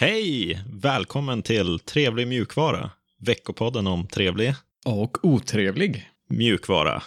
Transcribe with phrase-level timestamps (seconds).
[0.00, 0.60] Hej!
[0.72, 2.90] Välkommen till Trevlig mjukvara.
[3.20, 6.10] Veckopodden om trevlig Och otrevlig.
[6.28, 7.02] mjukvara.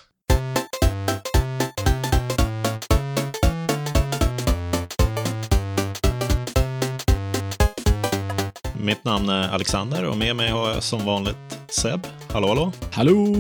[8.80, 11.38] Mitt namn är Alexander och med mig har jag som vanligt
[11.68, 12.08] Seb.
[12.30, 12.72] Hallå, hallå.
[12.92, 13.36] Hallå!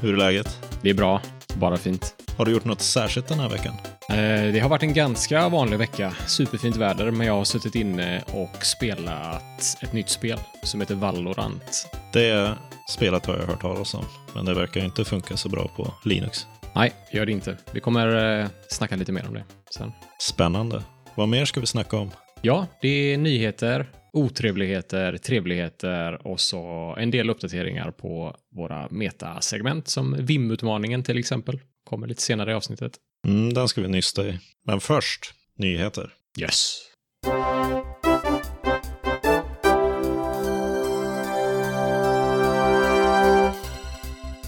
[0.00, 0.58] Hur är läget?
[0.82, 1.20] Det är bra.
[1.54, 2.14] Bara fint.
[2.36, 3.74] Har du gjort något särskilt den här veckan?
[4.10, 6.10] Eh, Det har varit en ganska vanlig vecka.
[6.26, 9.42] Superfint väder, men jag har suttit inne och spelat
[9.82, 11.86] ett nytt spel som heter Valorant.
[12.12, 12.54] Det
[12.90, 16.46] spelet har jag hört talas om, men det verkar inte funka så bra på Linux.
[16.74, 17.56] Nej, gör det inte.
[17.72, 19.92] Vi kommer eh, snacka lite mer om det sen.
[20.20, 20.82] Spännande.
[21.14, 22.10] Vad mer ska vi snacka om?
[22.42, 30.16] Ja, det är nyheter, otrevligheter, trevligheter och så en del uppdateringar på våra metasegment som
[30.26, 31.60] VIM-utmaningen till exempel.
[31.84, 32.92] Kommer lite senare i avsnittet.
[33.26, 34.38] Mm, den ska vi nysta i.
[34.66, 36.14] Men först, nyheter.
[36.38, 36.80] Yes.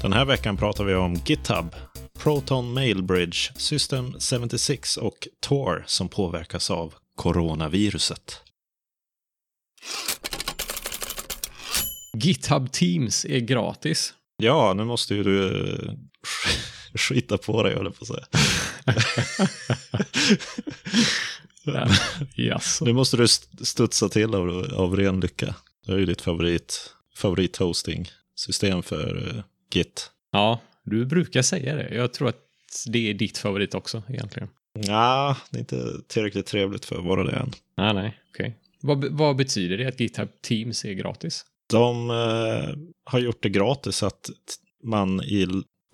[0.03, 1.75] Den här veckan pratar vi om GitHub,
[2.19, 8.41] Proton Mail Bridge, System 76 och Tor som påverkas av coronaviruset.
[12.17, 14.15] GitHub Teams är gratis.
[14.37, 15.93] Ja, nu måste ju du eh,
[16.95, 18.27] skita på dig, höll jag på att säga.
[22.35, 22.85] Jaså.
[22.85, 25.55] Nu måste du st- studsa till av, av ren lycka.
[25.87, 29.43] Det är ju ditt favorit, favorithosting-system för eh,
[29.75, 30.11] Git.
[30.33, 31.95] Ja, du brukar säga det.
[31.95, 32.37] Jag tror att
[32.87, 34.49] det är ditt favorit också egentligen.
[34.73, 37.53] Ja, det är inte tillräckligt trevligt för att vara det än.
[37.77, 38.57] Nej, nej, okej.
[38.81, 41.45] Vad, vad betyder det att GitHub Teams är gratis?
[41.71, 44.31] De eh, har gjort det gratis att
[44.85, 45.47] man i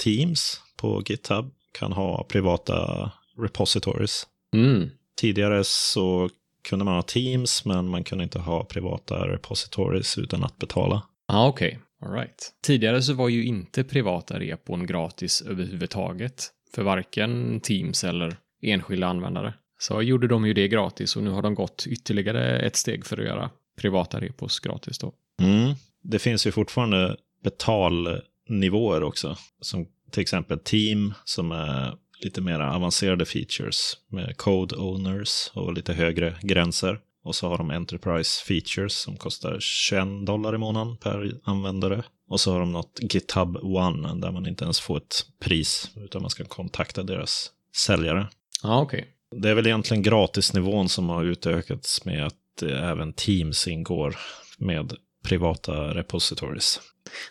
[0.02, 4.26] Teams på GitHub kan ha privata repositories.
[4.54, 4.90] Mm.
[5.16, 6.30] Tidigare så
[6.68, 11.02] kunde man ha Teams, men man kunde inte ha privata repositories utan att betala.
[11.28, 11.78] Ja, okej.
[12.02, 12.52] All right.
[12.62, 19.54] Tidigare så var ju inte privata repon gratis överhuvudtaget för varken Teams eller enskilda användare.
[19.78, 23.18] Så gjorde de ju det gratis och nu har de gått ytterligare ett steg för
[23.18, 25.12] att göra privata repos gratis då.
[25.42, 25.74] Mm.
[26.02, 33.24] Det finns ju fortfarande betalnivåer också, som till exempel Team som är lite mer avancerade
[33.24, 37.00] features med code owners och lite högre gränser.
[37.24, 42.04] Och så har de Enterprise features som kostar 21 dollar i månaden per användare.
[42.28, 46.22] Och så har de något GitHub One där man inte ens får ett pris utan
[46.22, 48.28] man ska kontakta deras säljare.
[48.62, 49.06] Ja, okej.
[49.36, 54.16] Det är väl egentligen gratisnivån som har utökats med att eh, även Teams ingår
[54.58, 54.92] med
[55.24, 56.80] privata repositories.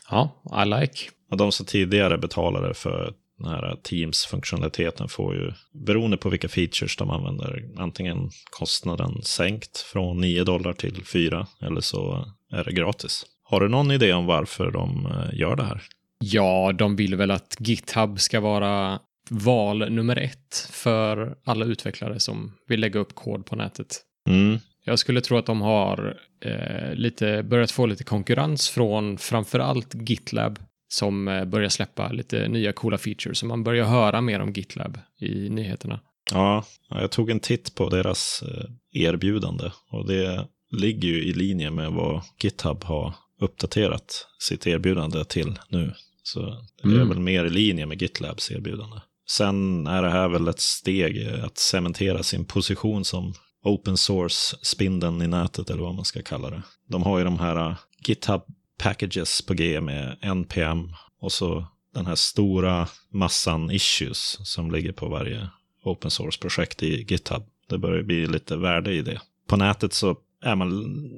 [0.09, 1.09] Ja, I like.
[1.31, 5.51] Och de som tidigare betalade för den här Teams-funktionaliteten får ju,
[5.85, 11.81] beroende på vilka features de använder, antingen kostnaden sänkt från 9 dollar till 4 eller
[11.81, 13.25] så är det gratis.
[13.43, 15.81] Har du någon idé om varför de eh, gör det här?
[16.19, 18.99] Ja, de vill väl att GitHub ska vara
[19.29, 24.01] val nummer ett för alla utvecklare som vill lägga upp kod på nätet.
[24.29, 24.59] Mm.
[24.83, 30.59] Jag skulle tro att de har eh, lite, börjat få lite konkurrens från framförallt GitLab
[30.87, 33.39] som eh, börjar släppa lite nya coola features.
[33.39, 35.99] Så man börjar höra mer om GitLab i nyheterna.
[36.31, 41.71] Ja, jag tog en titt på deras eh, erbjudande och det ligger ju i linje
[41.71, 45.93] med vad GitHub har uppdaterat sitt erbjudande till nu.
[46.23, 46.39] Så
[46.81, 47.09] det är Mm.
[47.09, 48.97] väl mer i linje med GitLabs erbjudande.
[49.29, 55.27] Sen är det här väl ett steg att cementera sin position som open source-spindeln i
[55.27, 56.61] nätet eller vad man ska kalla det.
[56.89, 57.75] De har ju de här uh,
[58.07, 58.41] GitHub
[58.77, 65.07] packages på G med NPM och så den här stora massan issues som ligger på
[65.07, 65.49] varje
[65.83, 67.43] open source-projekt i GitHub.
[67.69, 69.21] Det börjar bli lite värde i det.
[69.47, 70.71] På nätet så är man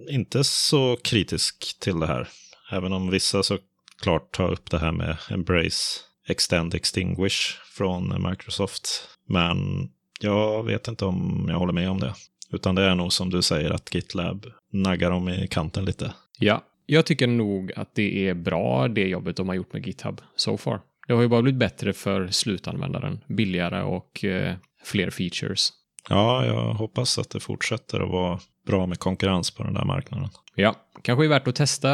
[0.09, 2.27] inte så kritisk till det här.
[2.71, 9.09] Även om vissa såklart tar upp det här med Embrace Extend Extinguish från Microsoft.
[9.27, 9.89] Men
[10.19, 12.13] jag vet inte om jag håller med om det.
[12.51, 16.13] Utan det är nog som du säger att GitLab naggar dem i kanten lite.
[16.39, 20.21] Ja, jag tycker nog att det är bra det jobbet de har gjort med GitHub
[20.35, 20.81] so far.
[21.07, 25.73] Det har ju bara blivit bättre för slutanvändaren, billigare och eh, fler features.
[26.09, 30.29] Ja, jag hoppas att det fortsätter att vara bra med konkurrens på den där marknaden.
[30.55, 31.89] Ja, kanske är värt att testa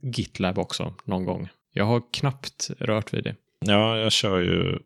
[0.00, 1.48] GitLab också någon gång.
[1.72, 3.34] Jag har knappt rört vid det.
[3.60, 4.78] Ja, jag kör ju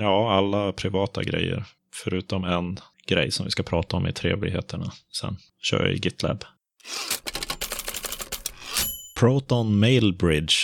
[0.00, 1.64] ja, alla privata grejer.
[2.04, 4.92] Förutom en grej som vi ska prata om i trevligheterna.
[5.12, 6.44] Sen kör jag i GitLab.
[9.22, 10.54] Proton Mail Bridge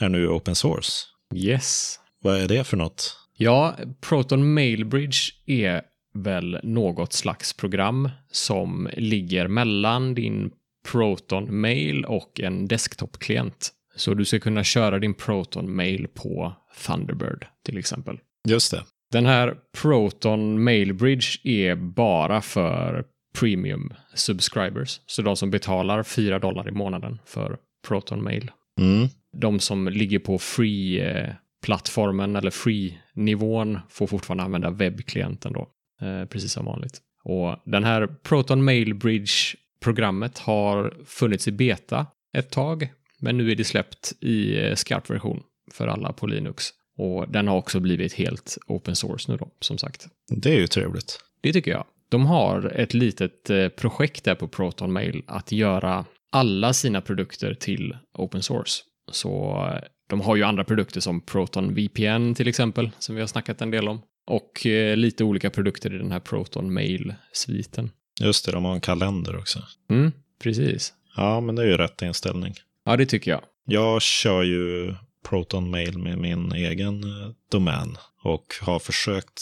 [0.00, 0.92] är nu open source.
[1.34, 2.00] Yes.
[2.22, 3.16] Vad är det för något?
[3.36, 5.82] Ja, Proton Mail Bridge är
[6.14, 10.50] väl något slags program som ligger mellan din
[10.92, 13.72] Proton Mail och en desktop-klient.
[13.96, 16.52] Så du ska kunna köra din Proton Mail på
[16.86, 18.18] Thunderbird till exempel.
[18.48, 18.84] Just det.
[19.12, 23.04] Den här Proton Mail Bridge är bara för
[23.38, 25.00] premium subscribers.
[25.06, 28.50] Så de som betalar 4 dollar i månaden för Proton Mail.
[28.80, 29.08] Mm.
[29.32, 35.68] De som ligger på free-plattformen eller free-nivån får fortfarande använda webbklienten då.
[36.06, 37.00] Eh, precis som vanligt.
[37.24, 42.88] Och den här Proton Mail Bridge-programmet har funnits i beta ett tag,
[43.18, 45.42] men nu är det släppt i eh, skarp version
[45.72, 46.64] för alla på Linux.
[46.96, 50.06] Och den har också blivit helt open source nu då, som sagt.
[50.28, 51.20] Det är ju trevligt.
[51.40, 51.84] Det tycker jag.
[52.08, 56.04] De har ett litet eh, projekt där på Proton Mail att göra
[56.34, 58.82] alla sina produkter till open source.
[59.12, 63.28] Så eh, de har ju andra produkter som Proton VPN till exempel, som vi har
[63.28, 64.02] snackat en del om.
[64.26, 67.90] Och eh, lite olika produkter i den här Proton Mail-sviten.
[68.20, 69.58] Just det, de har en kalender också.
[69.90, 70.92] Mm, precis.
[71.16, 72.54] Ja, men det är ju rätt inställning.
[72.84, 73.40] Ja, det tycker jag.
[73.66, 74.94] Jag kör ju
[75.28, 79.40] Proton Mail med min egen eh, domän och har försökt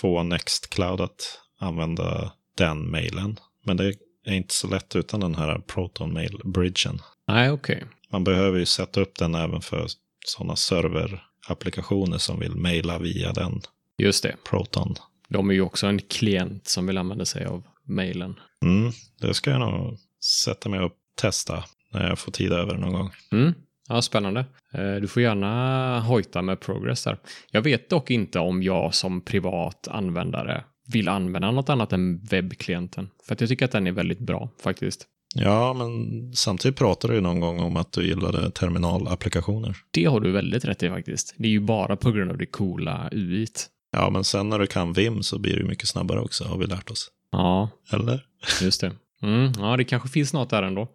[0.00, 3.36] få Nextcloud att använda den mailen.
[3.64, 3.94] Men det
[4.24, 6.98] är inte så lätt utan den här Proton Mail-bridgen.
[7.28, 7.84] Nej, okej.
[8.10, 9.86] Man behöver ju sätta upp den även för
[10.26, 13.60] sådana serverapplikationer som vill mejla via den
[13.98, 14.36] Just det.
[14.50, 14.94] Proton.
[15.28, 18.34] De är ju också en klient som vill använda sig av mailen.
[18.64, 19.98] Mm, det ska jag nog
[20.44, 23.10] sätta mig och testa när jag får tid över någon gång.
[23.32, 23.54] Mm.
[23.88, 24.44] Ja, spännande.
[24.72, 27.18] Eh, Du får gärna hojta med progress där.
[27.50, 33.10] Jag vet dock inte om jag som privat användare vill använda något annat än webbklienten.
[33.26, 35.06] För att jag tycker att den är väldigt bra faktiskt.
[35.34, 39.76] Ja, men samtidigt pratade du någon gång om att du gillade terminalapplikationer.
[39.90, 41.34] Det har du väldigt rätt i faktiskt.
[41.38, 43.66] Det är ju bara på grund av det coola UI't.
[43.92, 46.66] Ja, men sen när du kan Vim så blir det mycket snabbare också, har vi
[46.66, 47.10] lärt oss.
[47.32, 48.26] Ja, Eller?
[48.62, 48.92] just det.
[49.22, 50.88] Mm, ja, det kanske finns något där ändå.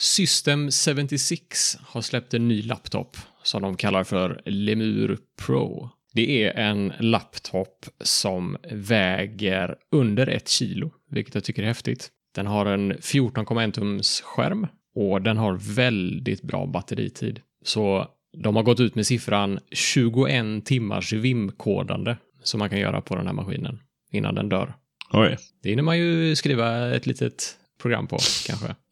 [0.00, 5.90] System 76 har släppt en ny laptop som de kallar för Lemur Pro.
[6.14, 12.10] Det är en laptop som väger under ett kilo, vilket jag tycker är häftigt.
[12.34, 17.40] Den har en 14,1 tums skärm och den har väldigt bra batteritid.
[17.64, 18.08] Så
[18.42, 23.26] de har gått ut med siffran 21 timmars VIM-kodande som man kan göra på den
[23.26, 23.80] här maskinen
[24.10, 24.74] innan den dör.
[25.10, 25.38] Oj.
[25.62, 28.74] Det hinner man ju skriva ett litet program på, kanske.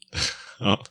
[0.63, 0.85] Ja,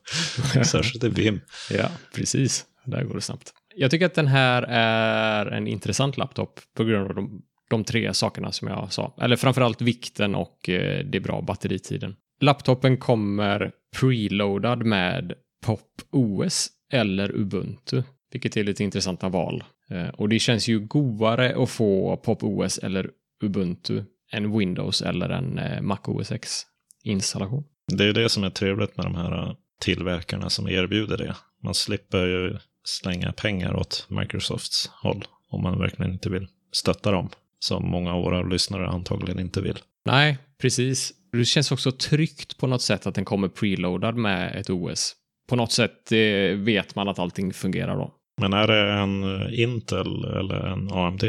[0.64, 1.42] särskilt i Vim.
[1.72, 2.66] Ja, precis.
[2.86, 3.54] Där går det snabbt.
[3.82, 8.14] Jag tycker att den här är en intressant laptop på grund av de, de tre
[8.14, 9.16] sakerna som jag sa.
[9.22, 12.16] Eller framförallt vikten och eh, det bra batteritiden.
[12.42, 15.34] Laptopen kommer preloadad med
[15.66, 19.64] Pop OS eller Ubuntu, vilket är lite intressanta val.
[19.90, 23.10] Eh, och det känns ju godare att få Pop OS eller
[23.44, 27.64] Ubuntu än Windows eller en eh, Mac OS X-installation.
[27.88, 31.36] Det är ju det som är trevligt med de här eh, tillverkarna som erbjuder det.
[31.64, 37.30] Man slipper ju slänga pengar åt Microsofts håll om man verkligen inte vill stötta dem.
[37.60, 39.78] Som många av våra lyssnare antagligen inte vill.
[40.06, 41.14] Nej, precis.
[41.32, 45.16] Det känns också tryggt på något sätt att den kommer preloadad med ett OS.
[45.50, 46.12] På något sätt
[46.56, 48.14] vet man att allting fungerar då.
[48.42, 49.24] Men är det en
[49.54, 51.24] Intel eller en AMD?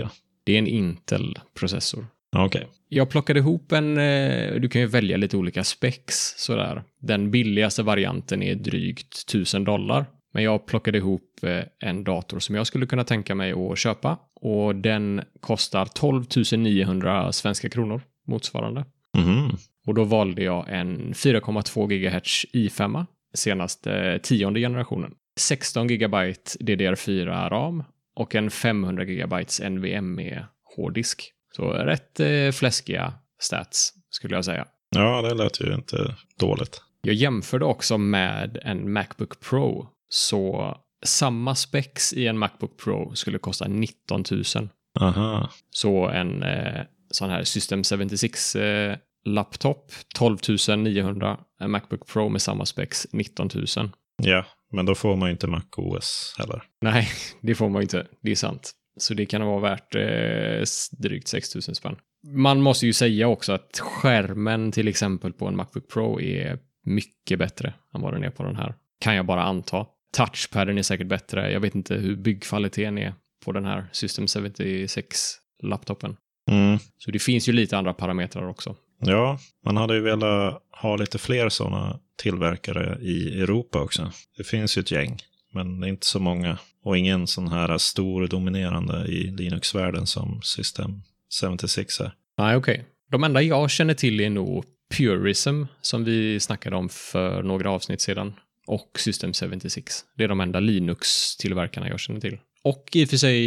[0.44, 2.06] Det är en Intel-processor.
[2.36, 2.68] Okej.
[2.88, 6.82] Jag plockade ihop en, eh, du kan ju välja lite olika specs sådär.
[7.00, 10.06] Den billigaste varianten är drygt 1000 dollar.
[10.32, 14.18] Men jag plockade ihop eh, en dator som jag skulle kunna tänka mig att köpa.
[14.34, 16.24] Och den kostar 12
[16.56, 18.84] 900 svenska kronor motsvarande.
[19.18, 19.56] Mhm.
[19.86, 25.14] Och då valde jag en 4,2 GHz i5 senaste tionde generationen.
[25.40, 26.16] 16 GB
[26.60, 27.84] DDR4 RAM
[28.16, 30.46] och en 500 GB NVMe
[30.76, 31.32] hårddisk.
[31.56, 34.66] Så rätt eh, fläskiga stats skulle jag säga.
[34.96, 36.82] Ja, det lät ju inte dåligt.
[37.02, 39.88] Jag jämförde också med en Macbook Pro.
[40.12, 44.68] Så samma specs i en Macbook Pro skulle kosta 19 000.
[45.00, 45.50] Aha.
[45.70, 50.38] Så en eh, sån här System 76 eh, laptop 12
[50.78, 51.38] 900.
[51.60, 53.90] En Macbook Pro med samma specs 19 000.
[54.22, 56.62] Ja, men då får man ju inte Mac OS heller.
[56.80, 57.08] Nej,
[57.40, 58.06] det får man ju inte.
[58.22, 58.72] Det är sant.
[58.96, 60.64] Så det kan vara värt eh,
[60.98, 61.96] drygt 6 000 spänn.
[62.26, 67.38] Man måste ju säga också att skärmen till exempel på en Macbook Pro är mycket
[67.38, 68.74] bättre än vad den är på den här.
[69.00, 69.86] Kan jag bara anta.
[70.12, 71.52] Touchpaden är säkert bättre.
[71.52, 73.14] Jag vet inte hur byggkvaliteten är
[73.44, 76.16] på den här System 76-laptopen.
[76.50, 76.78] Mm.
[76.98, 78.76] Så det finns ju lite andra parametrar också.
[79.00, 84.12] Ja, man hade ju velat ha lite fler sådana tillverkare i Europa också.
[84.36, 85.18] Det finns ju ett gäng,
[85.52, 86.58] men det är inte så många.
[86.84, 91.02] Och ingen sån här stor dominerande i Linux-världen som System
[91.40, 92.12] 76 är.
[92.38, 92.84] Nej, okej.
[93.10, 94.64] De enda jag känner till är nog
[94.96, 98.34] Purism som vi snackade om för några avsnitt sedan
[98.70, 100.04] och System 76.
[100.16, 102.38] Det är de enda Linux-tillverkarna jag känner till.
[102.62, 103.38] Och i och för sig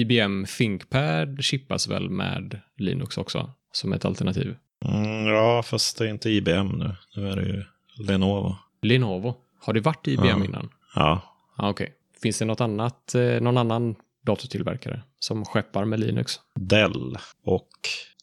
[0.00, 4.56] IBM ThinkPad chippas väl med Linux också som ett alternativ.
[4.84, 6.94] Mm, ja, fast det är inte IBM nu.
[7.16, 7.64] Nu är det ju
[8.06, 8.56] Lenovo.
[8.82, 9.34] Lenovo.
[9.60, 10.44] Har det varit IBM Ja.
[10.44, 10.70] innan?
[10.94, 11.94] Ja, Ah, Okej.
[12.22, 13.94] Finns det något annat, eh, någon annan
[14.26, 16.40] datortillverkare som skeppar med Linux?
[16.54, 17.68] Dell och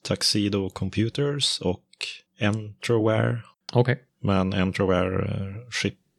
[0.08, 1.86] Tuxedo Computers och
[2.40, 3.40] Entroware.
[3.74, 4.04] Okej.
[4.22, 5.70] Men Entroware eh,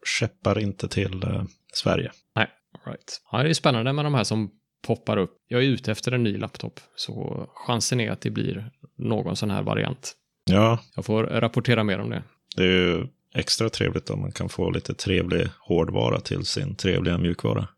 [0.06, 2.10] skeppar inte till eh, Sverige.
[2.36, 2.46] Nej,
[2.86, 3.22] right.
[3.32, 4.50] Ja, det är spännande med de här som
[4.86, 5.36] poppar upp.
[5.48, 9.50] Jag är ute efter en ny laptop, så chansen är att det blir någon sån
[9.50, 10.12] här variant.
[10.50, 12.22] Ja, Jag får rapportera mer om det.
[12.56, 17.18] det är ju extra trevligt om man kan få lite trevlig hårdvara till sin trevliga
[17.18, 17.68] mjukvara.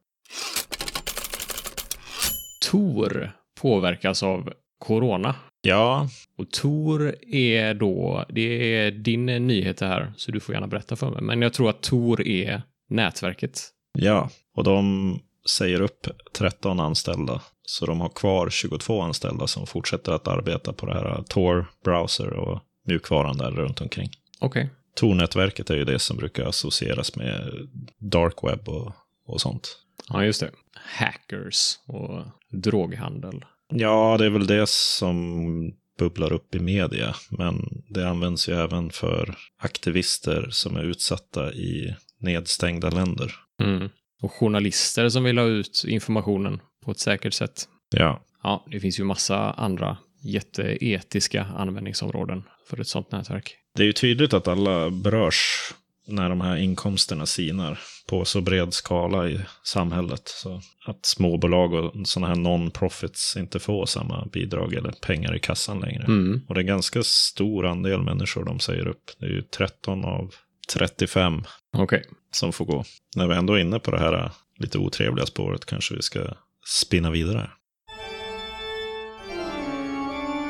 [2.70, 5.35] Tor påverkas av corona.
[5.61, 10.67] Ja, Och Tor är då, det är din nyhet det här, så du får gärna
[10.67, 11.23] berätta för mig.
[11.23, 13.61] Men jag tror att Tor är nätverket.
[13.93, 14.31] ja.
[14.55, 17.43] Och de säger upp 13 anställda.
[17.67, 22.33] Så de har kvar 22 anställda som fortsätter att arbeta på det här Tor browser
[22.33, 24.11] och mjukvaran där runt omkring.
[24.41, 24.71] Okej.
[24.97, 27.53] Tor-nätverket är ju det som brukar associeras med
[27.99, 28.93] dark web och,
[29.27, 29.79] och sånt.
[30.09, 30.50] Ja, just det.
[30.75, 33.45] Hackers och droghandel.
[33.69, 38.91] Ja, det är väl det som bubblar upp i media, men det används ju även
[38.91, 43.35] för aktivister som är utsatta i nedstängda länder.
[43.63, 43.89] Mm.
[44.23, 47.69] Och journalister som vill ha ut informationen på ett säkert sätt.
[47.91, 53.57] Ja, Ja, det finns ju massa andra jätteetiska användningsområden för ett sånt nätverk.
[53.75, 55.73] det är ju tydligt att alla berörs
[56.09, 60.23] när de här inkomsterna sinar på så bred skala i samhället.
[60.25, 65.81] Så att småbolag och sådana här non-profits inte får samma bidrag eller pengar i kassan
[65.81, 66.05] längre.
[66.05, 66.41] Mm.
[66.49, 69.11] Och det är ganska stor andel människor de säger upp.
[69.19, 70.35] Det är ju 13 av
[70.75, 71.43] 35
[71.77, 72.05] Okej.
[72.33, 72.85] som får gå.
[73.17, 76.21] När vi ändå är inne på det här lite otrevliga spåret kanske vi ska
[76.67, 77.50] spinna vidare.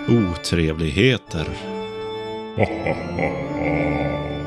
[0.09, 1.49] Otrevligheter.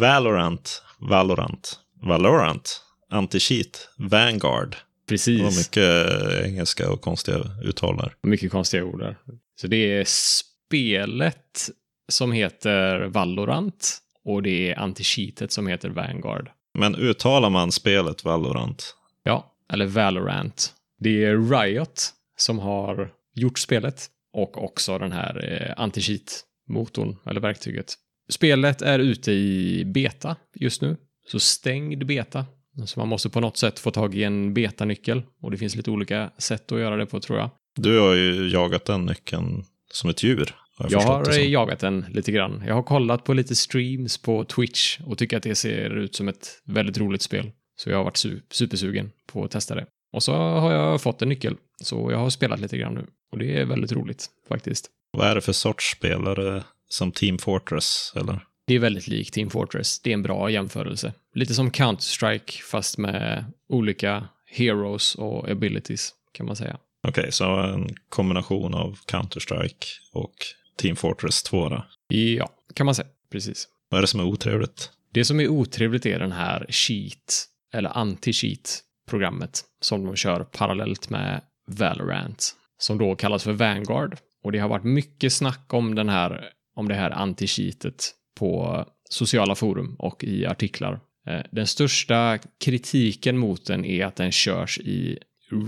[0.00, 4.70] Valorant, Valorant, Valorant, Anti-cheat, Vanguard.
[4.70, 5.58] Det var Precis.
[5.58, 6.06] mycket
[6.44, 8.14] engelska och konstiga uttal där.
[8.22, 9.16] Mycket konstiga ord där.
[9.60, 11.70] Så det är spelet
[12.08, 16.50] som heter Valorant och det är anti-cheatet som heter Vanguard.
[16.78, 18.96] Men uttalar man spelet Valorant?
[19.22, 20.72] Ja, eller Valorant.
[20.98, 27.94] Det är Riot som har gjort spelet och också den här eh, anti-cheat-motorn eller verktyget.
[28.28, 30.96] Spelet är ute i beta just nu,
[31.30, 32.46] så stängd beta.
[32.86, 35.90] Så man måste på något sätt få tag i en betanyckel och det finns lite
[35.90, 37.50] olika sätt att göra det på tror jag.
[37.76, 40.54] Du har ju jagat den nyckeln som ett djur.
[40.76, 42.62] Har jag Jag har jagat den lite grann.
[42.66, 46.28] Jag har kollat på lite streams på Twitch och tycker att det ser ut som
[46.28, 47.50] ett väldigt roligt spel.
[47.76, 49.86] Så jag har varit su- supersugen på att testa det.
[50.12, 53.06] Och så har jag fått en nyckel, så jag har spelat lite grann nu.
[53.32, 54.90] Och det är väldigt roligt faktiskt.
[55.12, 58.12] Vad är det för sorts spelare som Team Fortress?
[58.16, 58.40] Eller?
[58.66, 60.00] Det är väldigt likt Team Fortress.
[60.00, 61.12] Det är en bra jämförelse.
[61.34, 66.78] Lite som Counter-Strike fast med olika heroes och abilities kan man säga.
[67.08, 70.34] Okej, så en kombination av Counter-Strike och
[70.76, 71.84] Team Fortress 2 då.
[72.08, 73.08] Ja, kan man säga.
[73.32, 73.68] Precis.
[73.88, 74.90] Vad är det som är otrevligt?
[75.12, 81.40] Det som är otrevligt är den här cheat, eller anti-cheat-programmet som de kör parallellt med
[81.66, 84.16] Valorant, som då kallas för Vanguard.
[84.44, 89.54] Och det har varit mycket snack om, den här, om det här anti-cheatet på sociala
[89.54, 91.00] forum och i artiklar.
[91.26, 95.18] Eh, Den största kritiken mot den är att den körs i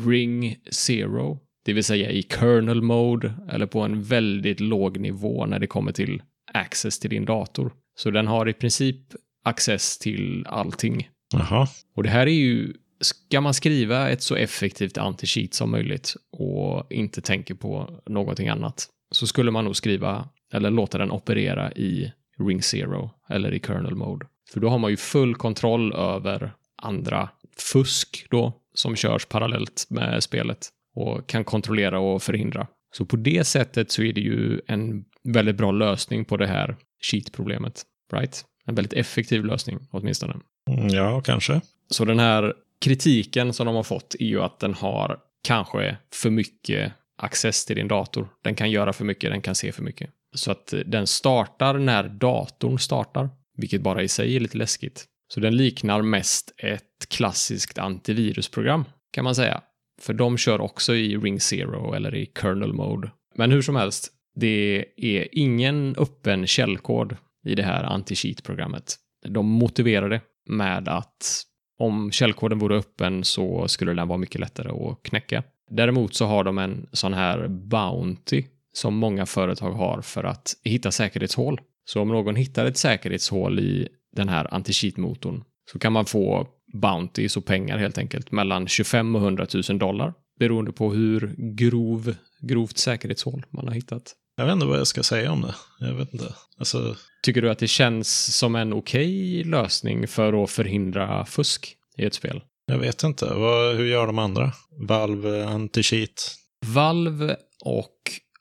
[0.06, 5.58] Ring Zero, det vill säga i kernel mode eller på en väldigt låg nivå när
[5.58, 6.22] det kommer till
[6.52, 7.72] access till din dator.
[7.98, 8.96] Så den har i princip
[9.44, 11.08] access till allting.
[11.32, 16.14] Jaha, Och det här är ju, ska man skriva ett så effektivt anti-cheat som möjligt
[16.32, 21.72] och inte tänker på någonting annat, så skulle man nog skriva, eller låta den operera
[21.72, 24.26] i Ring Zero eller i kernel mode.
[24.52, 30.22] För då har man ju full kontroll över andra fusk då, som körs parallellt med
[30.22, 32.66] spelet och kan kontrollera och förhindra.
[32.92, 36.76] Så på det sättet så är det ju en väldigt bra lösning på det här
[37.00, 37.82] cheat-problemet.
[38.12, 38.44] Right?
[38.66, 40.36] En väldigt effektiv lösning åtminstone.
[40.70, 41.60] Mm, ja kanske.
[41.90, 46.30] Så den här kritiken som de har fått är ju att den har kanske för
[46.30, 48.28] mycket access till din dator.
[48.42, 50.10] Den kan göra för mycket, den kan se för mycket.
[50.36, 55.04] Så att eh, den startar när datorn startar, vilket bara i sig är lite läskigt.
[55.28, 59.60] Så den liknar mest ett klassiskt antivirusprogram, kan man säga.
[60.00, 63.10] För de kör också i Ring Zero eller i kernel mode.
[63.34, 67.16] Men hur som helst, Det är ingen öppen källkod
[67.46, 68.96] i det här anti-cheat-programmet.
[69.28, 71.42] De motiverar det med att
[71.78, 75.42] om källkoden vore öppen så skulle den vara mycket lättare att knäcka.
[75.70, 78.44] Däremot så har de en sån här Bounty
[78.76, 81.60] som många företag har för att hitta säkerhetshål.
[81.84, 87.36] Så om någon hittar ett säkerhetshål i den här anti-cheat-motorn så kan man få Bounties
[87.36, 92.78] och pengar helt enkelt mellan 25 och 100 000 dollar beroende på hur grov, grovt
[92.78, 94.14] säkerhetshål man har hittat.
[94.36, 95.54] Jag vet inte vad jag ska säga om det.
[95.80, 96.34] Jag vet inte.
[96.58, 96.96] Alltså...
[97.22, 102.14] Tycker du att det känns som en okej lösning för att förhindra fusk i ett
[102.14, 102.42] spel?
[102.66, 103.34] Jag vet inte.
[103.34, 104.52] Vad, hur gör de andra?
[104.88, 106.34] Valve anti-cheat?
[106.66, 107.96] Valve och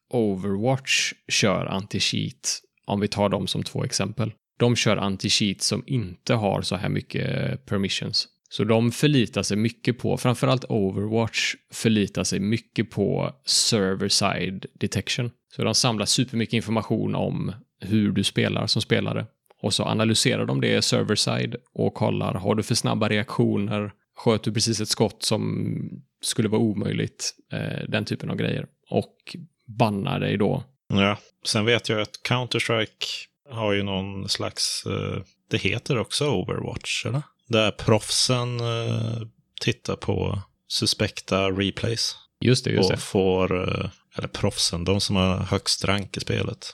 [0.09, 4.33] Overwatch kör anti-cheat, om vi tar dem som två exempel.
[4.57, 8.27] De kör anti-cheat som inte har så här mycket permissions.
[8.49, 15.31] Så de förlitar sig mycket på, framförallt Overwatch förlitar sig mycket på server-side detection.
[15.55, 19.25] Så de samlar supermycket information om hur du spelar som spelare.
[19.61, 23.91] Och så analyserar de det server-side och kollar, har du för snabba reaktioner?
[24.17, 27.33] Sköt du precis ett skott som skulle vara omöjligt?
[27.51, 28.67] Eh, den typen av grejer.
[28.89, 29.35] Och
[29.65, 30.63] bannar dig då.
[30.87, 33.05] Ja, sen vet jag att Counter-Strike
[33.49, 37.21] har ju någon slags, eh, det heter också Overwatch, eller?
[37.47, 39.21] Där proffsen eh,
[39.61, 42.15] tittar på suspekta replays.
[42.41, 43.01] Just det, just och det.
[43.01, 46.67] får, eh, eller proffsen, de som har högst rank i spelet,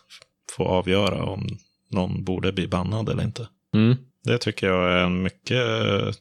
[0.52, 1.58] får avgöra om
[1.90, 3.48] någon borde bli bannad eller inte.
[3.76, 3.98] Mm.
[4.24, 5.64] Det tycker jag är en mycket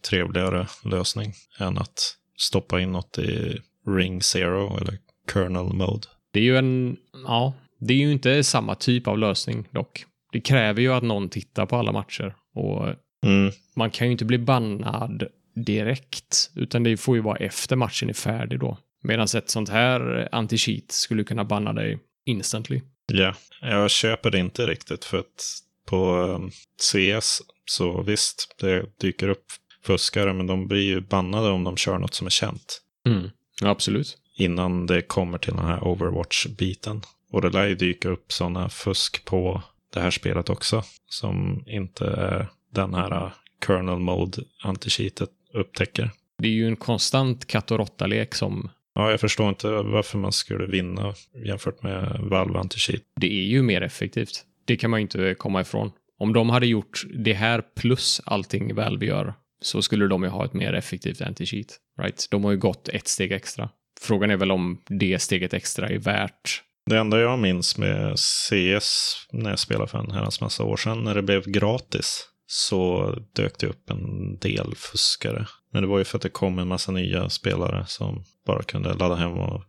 [0.02, 4.98] trevligare lösning än att stoppa in något i Ring Zero eller
[5.32, 6.06] Kernel Mode.
[6.30, 6.96] Det är ju en,
[7.26, 10.04] ja, det är ju inte samma typ av lösning dock.
[10.32, 12.86] Det kräver ju att någon tittar på alla matcher och
[13.26, 13.52] mm.
[13.76, 18.14] man kan ju inte bli bannad direkt, utan det får ju vara efter matchen är
[18.14, 18.78] färdig då.
[19.02, 22.80] Medan ett sånt här anti-cheat skulle kunna banna dig instantly.
[23.12, 29.28] Ja, jag köper det inte riktigt för att på um, CS så visst, det dyker
[29.28, 29.44] upp
[29.84, 32.82] fuskare, men de blir ju bannade om de kör något som är känt.
[33.06, 33.30] Mm.
[33.60, 34.18] Ja, absolut.
[34.40, 37.02] Innan det kommer till den här Overwatch-biten.
[37.30, 39.62] Och det lär ju dyka upp sådana fusk på
[39.94, 40.82] det här spelet också.
[41.08, 43.32] Som inte är den här uh,
[43.66, 46.10] kernel mode anti-cheatet upptäcker.
[46.38, 48.70] Det är ju en konstant katt och råtta-lek som...
[48.94, 51.14] Ja, jag förstår inte varför man skulle vinna
[51.46, 53.02] jämfört med Valve anti-cheat.
[53.20, 54.44] Det är ju mer effektivt.
[54.64, 55.92] Det kan man ju inte komma ifrån.
[56.18, 60.44] Om de hade gjort det här plus allting Valve gör så skulle de ju ha
[60.44, 61.72] ett mer effektivt anti-cheat.
[62.02, 62.26] Right?
[62.30, 63.70] De har ju gått ett steg extra.
[64.00, 69.14] Frågan är väl om det steget extra är värt det enda jag minns med CS
[69.32, 73.58] när jag spelade för en herrans massa år sedan, när det blev gratis, så dök
[73.58, 75.46] det upp en del fuskare.
[75.72, 78.94] Men det var ju för att det kom en massa nya spelare som bara kunde
[78.94, 79.62] ladda hem och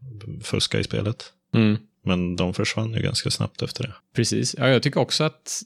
[0.43, 1.33] fuska i spelet.
[1.53, 1.77] Mm.
[2.03, 3.93] Men de försvann ju ganska snabbt efter det.
[4.15, 4.55] Precis.
[4.57, 5.61] Ja, jag tycker också att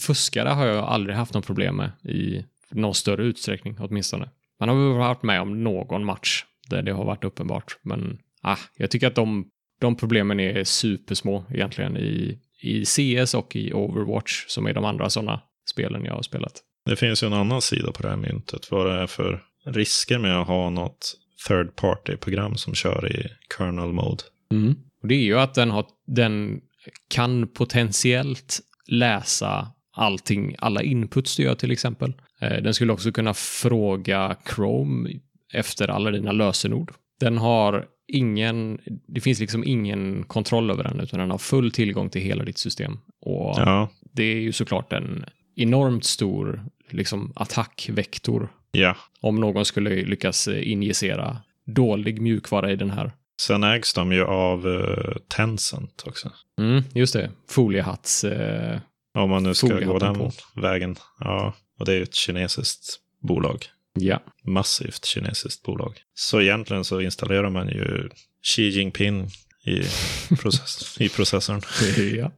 [0.00, 4.28] fuskare har jag aldrig haft något problem med i någon större utsträckning åtminstone.
[4.60, 8.58] Man har väl varit med om någon match där det har varit uppenbart, men ah,
[8.76, 9.50] jag tycker att de
[9.80, 15.10] de problemen är supersmå egentligen i, i CS och i Overwatch som är de andra
[15.10, 16.62] sådana spelen jag har spelat.
[16.86, 18.70] Det finns ju en annan sida på det här myntet.
[18.70, 21.14] Vad det är för risker med att ha något
[21.48, 24.22] third party-program som kör i kernel mode.
[24.52, 24.74] Mm.
[25.02, 26.60] Och det är ju att den, har, den
[27.08, 32.12] kan potentiellt läsa allting, alla inputs du gör till exempel.
[32.40, 35.10] Eh, den skulle också kunna fråga Chrome
[35.52, 36.92] efter alla dina lösenord.
[37.20, 42.10] Den har ingen, det finns liksom ingen kontroll över den, utan den har full tillgång
[42.10, 42.98] till hela ditt system.
[43.20, 43.88] Och ja.
[44.12, 45.24] det är ju såklart en
[45.56, 48.48] enormt stor liksom, attackvektor.
[48.72, 48.96] Ja.
[49.20, 53.12] Om någon skulle lyckas injicera dålig mjukvara i den här.
[53.42, 56.32] Sen ägs de ju av uh, Tencent också.
[56.60, 57.30] Mm, just det.
[57.48, 58.24] Foliehatts...
[58.24, 58.78] Uh,
[59.18, 60.32] Om man nu ska gå den på.
[60.56, 60.96] vägen.
[61.20, 63.66] Ja, och det är ju ett kinesiskt bolag.
[63.98, 64.22] Ja.
[64.44, 66.00] Massivt kinesiskt bolag.
[66.14, 68.08] Så egentligen så installerar man ju
[68.42, 69.28] Xi Jinping
[69.64, 69.82] i,
[70.40, 71.60] process i processorn.
[72.16, 72.32] ja,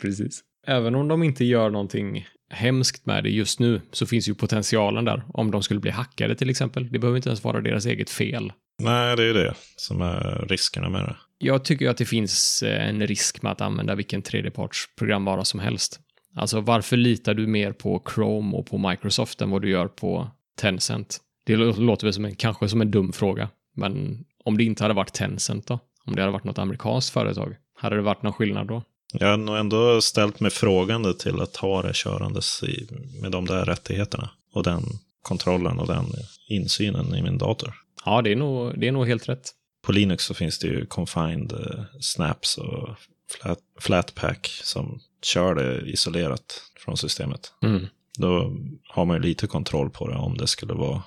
[0.00, 0.40] precis.
[0.66, 5.04] Även om de inte gör någonting hemskt med det just nu så finns ju potentialen
[5.04, 6.88] där om de skulle bli hackade till exempel.
[6.92, 8.52] Det behöver inte ens vara deras eget fel.
[8.82, 11.16] Nej, det är ju det som är riskerna med det.
[11.38, 16.00] Jag tycker att det finns eh, en risk med att använda vilken tredjepartsprogramvara som helst.
[16.34, 20.30] Alltså varför litar du mer på Chrome och på Microsoft än vad du gör på
[20.58, 21.20] Tencent.
[21.46, 24.94] Det låter väl som en, kanske som en dum fråga, men om det inte hade
[24.94, 25.78] varit Tencent då?
[26.04, 27.56] Om det hade varit något amerikanskt företag?
[27.74, 28.82] Hade det varit någon skillnad då?
[29.12, 32.88] Jag har nog ändå ställt mig frågande till att ha det körandes i,
[33.22, 34.82] med de där rättigheterna och den
[35.22, 36.04] kontrollen och den
[36.48, 37.74] insynen i min dator.
[38.04, 39.50] Ja, det är nog, det är nog helt rätt.
[39.82, 42.88] På Linux så finns det ju confined uh, snaps och
[43.30, 47.52] flat, Flatpak som kör det isolerat från systemet.
[47.62, 47.86] Mm.
[48.18, 48.56] Då
[48.88, 51.02] har man ju lite kontroll på det om det skulle vara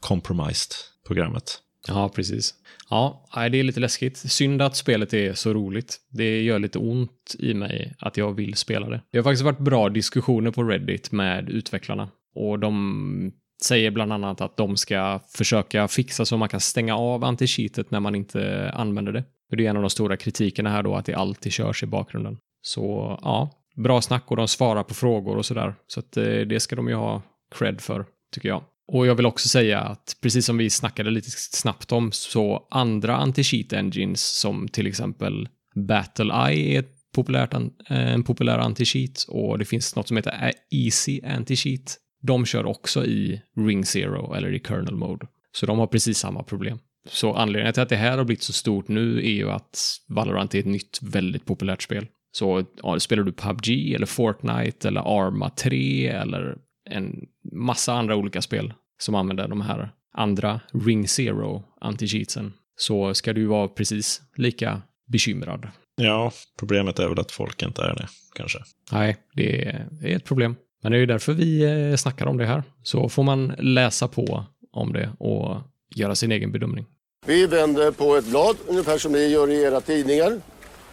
[0.00, 0.72] compromised,
[1.06, 1.60] programmet.
[1.88, 2.54] Ja, precis.
[2.90, 4.16] Ja, det är lite läskigt.
[4.16, 6.00] Synd att spelet är så roligt.
[6.10, 9.00] Det gör lite ont i mig att jag vill spela det.
[9.10, 13.32] Det har faktiskt varit bra diskussioner på Reddit med utvecklarna och de
[13.64, 18.00] säger bland annat att de ska försöka fixa så man kan stänga av anti-cheatet när
[18.00, 19.24] man inte använder det.
[19.50, 22.38] Det är en av de stora kritikerna här då, att det alltid körs i bakgrunden.
[22.62, 25.74] Så ja, bra snack och de svarar på frågor och sådär.
[25.86, 27.22] Så att eh, det ska de ju ha
[27.58, 28.64] cred för, tycker jag.
[28.86, 33.16] Och jag vill också säga att precis som vi snackade lite snabbt om så andra
[33.16, 39.64] anti-cheat engines som till exempel Battle-Eye är ett populärt, eh, en populär anti-cheat och det
[39.64, 41.96] finns något som heter Easy anti-cheat.
[42.22, 45.26] De kör också i Ring Zero eller i kernel mode.
[45.52, 46.78] Så de har precis samma problem.
[47.08, 50.54] Så anledningen till att det här har blivit så stort nu är ju att Valorant
[50.54, 52.06] är ett nytt väldigt populärt spel.
[52.36, 56.56] Så ja, spelar du PubG eller Fortnite eller Arma 3 eller
[56.90, 63.32] en massa andra olika spel som använder de här andra Ring Zero anti-cheatsen så ska
[63.32, 65.68] du vara precis lika bekymrad.
[65.96, 68.58] Ja, problemet är väl att folk inte är det, kanske.
[68.92, 69.64] Nej, det
[70.02, 70.56] är ett problem.
[70.82, 72.62] Men det är ju därför vi eh, snackar om det här.
[72.82, 75.56] Så får man läsa på om det och
[75.96, 76.86] göra sin egen bedömning.
[77.26, 80.40] Vi vänder på ett blad, ungefär som ni gör i era tidningar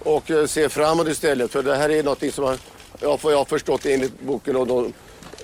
[0.03, 1.51] och eh, ser framåt istället.
[1.51, 2.57] För det här är något som jag,
[3.01, 4.93] jag har förstått enligt boken och de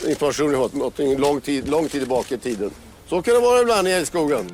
[0.07, 2.71] information jag har fått, lång tid, lång tid tillbaka i tiden.
[3.09, 4.51] Så kan det vara ibland i älgskogen.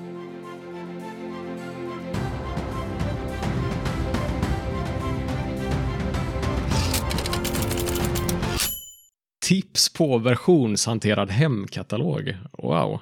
[9.45, 12.37] Tips på versionshanterad hemkatalog.
[12.57, 12.99] Wow.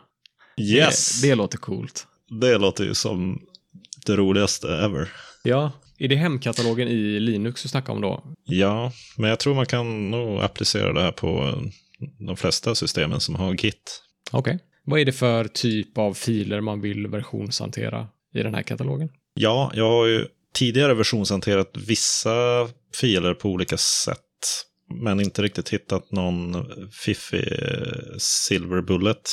[0.57, 1.21] Yes!
[1.21, 2.07] Det, det låter coolt.
[2.41, 3.41] Det låter ju som
[4.05, 5.09] det roligaste ever.
[5.43, 8.23] Ja, är det hemkatalogen i Linux du snackar om då?
[8.43, 11.61] Ja, men jag tror man kan nog applicera det här på
[12.19, 14.03] de flesta systemen som har Git.
[14.31, 14.55] Okej.
[14.55, 14.67] Okay.
[14.85, 19.09] Vad är det för typ av filer man vill versionshantera i den här katalogen?
[19.33, 24.17] Ja, jag har ju tidigare versionshanterat vissa filer på olika sätt.
[25.03, 27.47] Men inte riktigt hittat någon fiffig
[28.17, 29.29] silver bullet.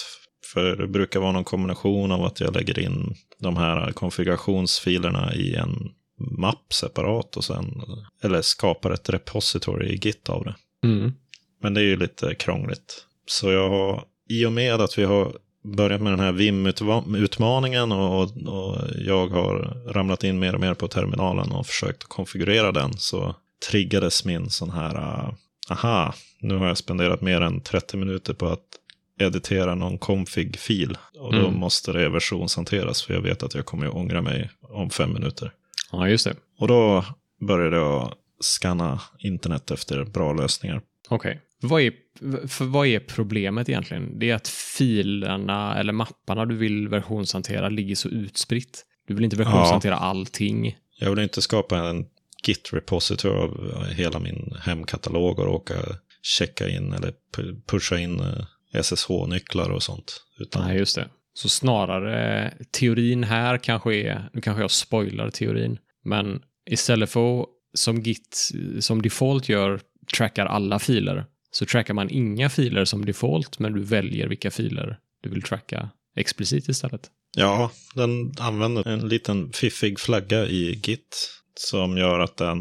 [0.53, 5.55] För det brukar vara någon kombination av att jag lägger in de här konfigurationsfilerna i
[5.55, 7.83] en mapp separat och sen,
[8.23, 10.55] eller skapar ett repository i Git av det.
[10.85, 11.13] Mm.
[11.63, 13.05] Men det är ju lite krångligt.
[13.27, 15.33] Så jag har, i och med att vi har
[15.65, 20.89] börjat med den här VIM-utmaningen och, och, jag har ramlat in mer och mer på
[20.89, 23.35] terminalen och försökt konfigurera den så
[23.71, 25.35] triggades min sån här, uh,
[25.71, 28.65] aha, nu har jag spenderat mer än 30 minuter på att
[29.21, 30.99] editera någon config-fil.
[31.19, 31.61] Och då mm.
[31.61, 35.53] måste det versionshanteras för jag vet att jag kommer att ångra mig om fem minuter.
[35.93, 36.37] Ja, just det.
[36.59, 37.05] Och då
[37.41, 40.83] började jag scanna internet efter bra lösningar.
[41.09, 41.31] Okej.
[41.31, 41.41] Okay.
[41.61, 41.93] Vad är,
[42.49, 44.19] för vad är problemet egentligen?
[44.19, 48.85] Det är att filerna eller mapparna du vill versionshantera ligger så utspritt.
[49.07, 49.99] Du vill inte versionshantera ja.
[49.99, 50.77] allting.
[50.99, 52.07] Jag vill inte skapa en
[52.43, 55.75] Git-repository av hela min hemkatalog och råka
[56.23, 57.13] checka in eller
[57.67, 60.23] pusha in eh, SSH-nycklar och sånt.
[60.39, 60.67] Utan...
[60.67, 61.09] Nej, just det.
[61.39, 68.03] Så snarare teorin här kanske är, nu kanske jag spoilar teorin, men istället för som
[68.03, 69.81] Git som default gör
[70.17, 74.99] trackar alla filer så trackar man inga filer som default, men du väljer vilka filer
[75.23, 77.11] du vill tracka explicit istället.
[77.37, 82.61] Ja, den använder en liten fiffig flagga i Git som gör att den,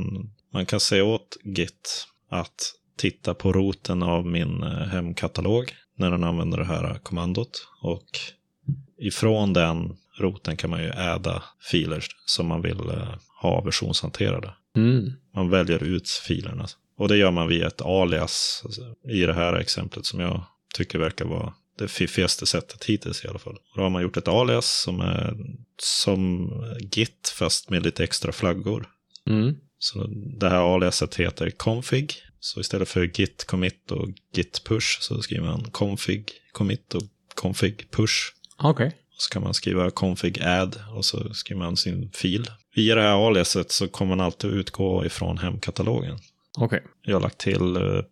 [0.54, 6.24] man kan se åt Git att titta på roten av min eh, hemkatalog när den
[6.24, 7.68] använder det här kommandot.
[7.82, 8.37] Och
[9.00, 14.54] ifrån den roten kan man ju äda filer som man vill eh, ha versionshanterade.
[14.76, 15.12] Mm.
[15.36, 16.68] Man väljer ut filerna.
[16.98, 18.64] Och det gör man via ett alias
[19.10, 20.44] i det här exemplet som jag
[20.76, 23.58] tycker verkar vara det fiffigaste sättet hittills i alla fall.
[23.76, 25.36] Då har man gjort ett alias som är
[25.82, 28.90] som git fast med lite extra flaggor.
[29.28, 29.56] Mm.
[29.80, 30.08] Så
[30.40, 32.14] det här aliaset heter config.
[32.40, 37.04] Så istället för git commit och git push så skriver man config commit och
[37.36, 38.34] config push.
[38.58, 38.88] Okej.
[38.88, 39.00] Okay.
[39.18, 42.46] Så kan man skriva config add och så skriver man sin fil.
[42.76, 46.18] Via det här aliaset så kommer man alltid utgå ifrån hemkatalogen.
[46.60, 46.80] Okay.
[47.02, 48.04] Jag har lagt till uh,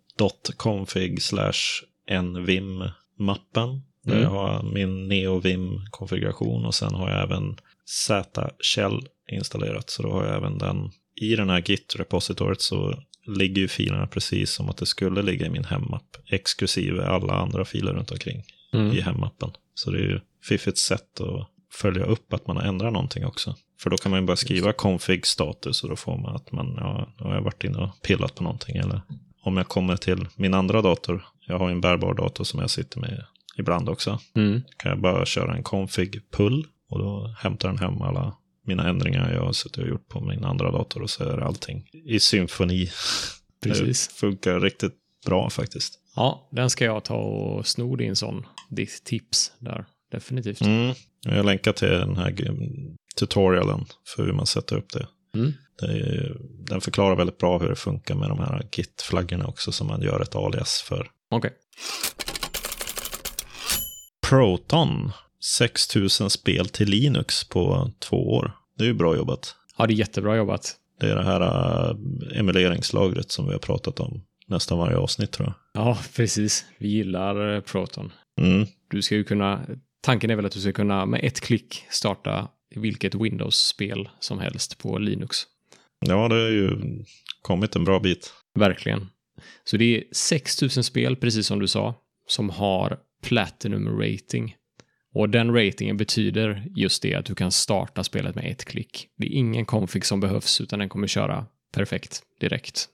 [0.58, 3.82] .config slash nvim-mappen.
[4.04, 4.24] Där mm.
[4.24, 9.90] jag har min neovim-konfiguration och sen har jag även Z-shell installerat.
[9.90, 10.92] Så då har jag även den.
[11.22, 15.50] I den här git-repositoriet så ligger ju filerna precis som att det skulle ligga i
[15.50, 16.18] min hemmapp.
[16.30, 18.92] Exklusive alla andra filer runt omkring mm.
[18.92, 19.52] i hemmappen.
[19.76, 23.56] Så det är ju fiffigt sätt att följa upp att man har ändrat någonting också.
[23.80, 26.76] För då kan man ju bara skriva config status och då får man att man,
[26.78, 28.76] ja, har jag varit inne och pillat på någonting.
[28.76, 29.02] Eller
[29.42, 32.70] om jag kommer till min andra dator, jag har ju en bärbar dator som jag
[32.70, 33.26] sitter med
[33.58, 34.20] ibland också.
[34.36, 34.62] Mm.
[34.78, 38.36] kan jag bara köra en config pull och då hämtar den hem alla
[38.66, 41.90] mina ändringar jag har suttit och gjort på min andra dator och så är allting
[42.06, 42.90] i symfoni.
[43.64, 44.08] Precis.
[44.08, 44.94] Det funkar riktigt
[45.26, 46.00] bra faktiskt.
[46.16, 49.86] Ja, den ska jag ta och sno din sån, ditt tips där.
[50.12, 50.62] Definitivt.
[50.62, 50.96] Mm.
[51.22, 52.36] Jag länkar till den här
[53.16, 55.08] tutorialen för hur man sätter upp det.
[55.36, 55.54] Mm.
[55.80, 56.38] det är,
[56.70, 60.22] den förklarar väldigt bra hur det funkar med de här Git-flaggorna också som man gör
[60.22, 61.08] ett alias för.
[61.30, 61.52] Okej.
[64.30, 65.12] Proton.
[65.46, 68.52] 6000 spel till Linux på två år.
[68.78, 69.56] Det är ju bra jobbat.
[69.78, 70.76] Ja, det är jättebra jobbat.
[71.00, 75.48] Det är det här äh, emuleringslagret som vi har pratat om nästan varje avsnitt tror
[75.48, 75.84] jag.
[75.84, 76.66] Ja, precis.
[76.78, 78.12] Vi gillar eh, Proton.
[78.42, 78.68] Mm.
[78.88, 79.66] Du ska ju kunna,
[80.02, 84.78] tanken är väl att du ska kunna med ett klick starta vilket Windows-spel som helst
[84.78, 85.38] på Linux.
[86.00, 86.78] Ja, det har ju
[87.42, 88.34] kommit en bra bit.
[88.54, 89.08] Verkligen.
[89.64, 91.96] Så det är 6000 spel, precis som du sa,
[92.28, 94.56] som har Platinum rating.
[95.14, 99.08] Och den ratingen betyder just det att du kan starta spelet med ett klick.
[99.18, 102.88] Det är ingen config som behövs, utan den kommer köra perfekt direkt.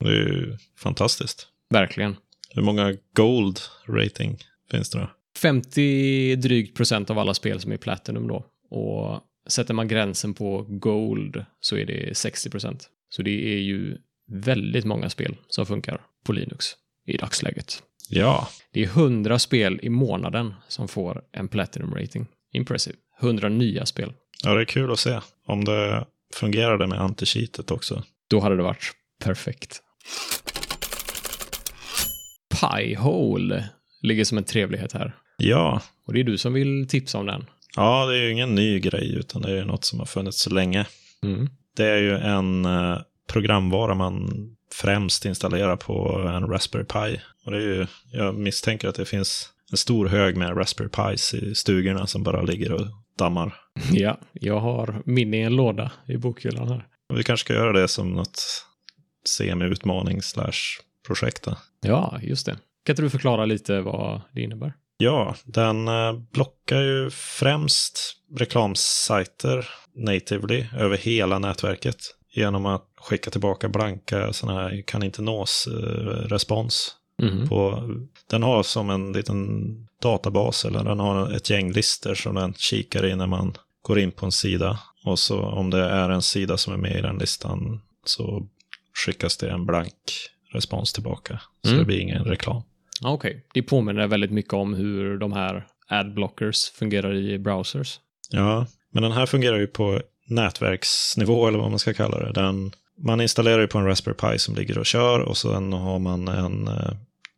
[0.00, 1.48] Det är ju fantastiskt.
[1.70, 2.16] Verkligen.
[2.50, 4.38] Hur många Gold rating
[4.70, 5.10] finns det då?
[5.38, 8.46] 50 drygt procent av alla spel som är Platinum då.
[8.70, 12.88] Och sätter man gränsen på Gold så är det 60 procent.
[13.08, 13.96] Så det är ju
[14.28, 16.66] väldigt många spel som funkar på Linux
[17.06, 17.82] i dagsläget.
[18.08, 22.26] Ja, Det är 100 spel i månaden som får en Platinum rating.
[22.52, 22.96] Impressive.
[23.20, 24.12] 100 nya spel.
[24.44, 28.02] ja det är kul att se om det fungerade med anti-cheatet också.
[28.30, 28.92] Då hade det varit
[29.24, 29.82] perfekt.
[32.60, 33.68] Piehole
[34.04, 35.16] ligger som en trevlighet här.
[35.36, 37.46] Ja, Och det är du som vill tipsa om den.
[37.76, 40.40] ja det är ju ingen ny grej utan det är ju något som har funnits
[40.40, 40.86] så länge.
[41.22, 41.48] Mm.
[41.76, 44.30] Det är ju en eh, programvara man
[44.74, 47.20] främst installerar på en Raspberry Pi.
[47.44, 51.34] Och det är ju, jag misstänker att det finns en stor hög med Raspberry Pis
[51.34, 52.86] i stugorna som bara ligger och
[53.18, 53.54] dammar.
[53.92, 56.86] Ja, jag har min i en låda i bokhyllan här.
[57.14, 58.42] Vi kanske ska göra det som något
[59.38, 61.46] semi-utmaning slash projekt.
[61.80, 62.56] Ja, just det.
[62.84, 64.72] Kan inte du förklara lite vad det innebär?
[64.96, 71.96] Ja, den eh, blockar ju främst reklamsajter natively över hela nätverket
[72.34, 76.94] genom att skicka tillbaka blanka sådana här kan inte nås eh, respons.
[77.22, 77.48] Mhm.
[77.48, 77.88] På,
[78.30, 79.38] den har som en liten
[80.02, 84.12] databas eller den har ett gäng listor som den kikar i när man går in
[84.12, 84.78] på en sida.
[85.04, 88.46] Och så om det är en sida som är med i den listan så
[89.04, 89.94] skickas det en blank
[90.52, 91.40] respons tillbaka.
[91.62, 91.78] Så Mm.
[91.80, 92.62] det blir ingen reklam.
[93.00, 98.00] Ja, Okej, det påminner väldigt mycket om hur de här adblockers fungerar i browsers.
[98.30, 102.32] Ja, men den här fungerar ju på nätverksnivå eller vad man ska kalla det.
[102.32, 105.98] Den, man installerar ju på en Raspberry Pi som ligger och kör och sen har
[105.98, 106.92] man en eh,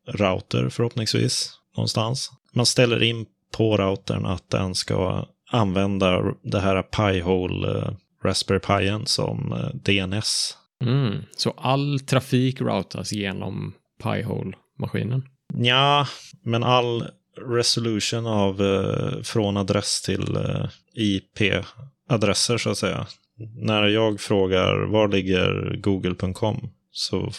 [0.06, 2.32] router förhoppningsvis någonstans.
[2.52, 7.92] Man ställer in på routern att den ska använda det här Pi-hole eh,
[8.24, 10.56] Raspberry Pien som eh, DNS.
[10.84, 11.22] Mm.
[11.36, 15.22] Så all trafik routas genom Pi-hole-maskinen?
[15.54, 16.06] Ja,
[16.42, 17.04] men all
[17.36, 23.06] resolution av eh, från adress till eh, IP-adresser så att säga.
[23.54, 27.30] När jag frågar var ligger google.com så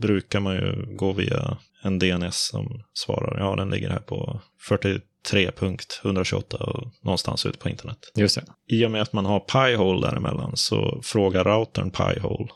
[0.00, 6.54] brukar man ju gå via en DNS som svarar ja den ligger här på 43.128
[6.54, 7.98] och någonstans ute på internet.
[8.14, 8.44] Just det.
[8.66, 12.48] I och med att man har Pi-hole däremellan så frågar routern Pi-hole.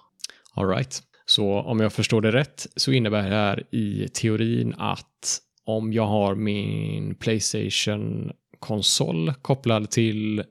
[0.55, 1.03] All right.
[1.31, 6.07] Så om jag förstår det rätt så innebär det här i teorin att om jag
[6.07, 10.45] har min Playstation-konsol kopplad till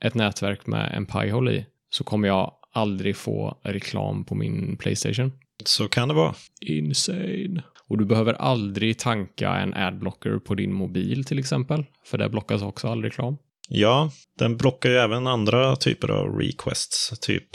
[0.00, 5.32] ett nätverk med en Pi-hole i så kommer jag aldrig få reklam på min Playstation.
[5.64, 6.34] Så kan det vara.
[6.60, 7.62] Insane.
[7.88, 12.62] Och du behöver aldrig tanka en adblocker på din mobil till exempel, för där blockas
[12.62, 13.36] också all reklam.
[13.68, 17.48] Ja, den blockar ju även andra typer av requests, typ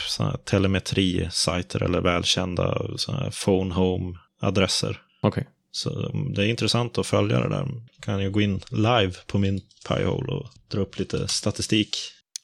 [0.45, 2.82] telemetri-sajter eller välkända
[3.45, 5.02] phone home-adresser.
[5.22, 5.48] Okej.
[5.72, 7.67] Så um, det är intressant att följa det där.
[8.02, 11.98] Kan ju gå in live på min Pi-hole och dra upp lite statistik.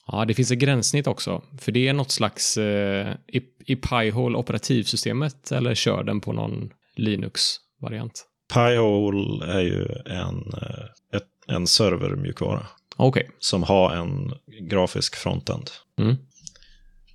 [0.08, 4.38] Ja, det finns ett gränssnitt också, för det är något slags eh, i, i Pi-hole
[4.38, 8.25] operativsystemet eller kör den på någon Linux-variant?
[8.54, 13.29] Pi-hole är ju en, eh, ett, en servermjukvara Okej.
[13.39, 14.34] som har en
[14.69, 15.69] grafisk frontend.
[15.99, 16.15] Mm.